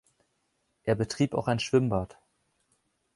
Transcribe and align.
Er 0.81 0.95
betrieb 0.95 1.35
auch 1.35 1.47
ein 1.47 1.59
Schwimmbad. 1.59 2.17